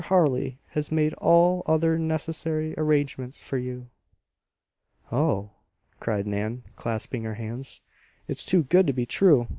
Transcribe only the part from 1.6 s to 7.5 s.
other necessary arrangements for you." "Oh!" cried Nan, clasping her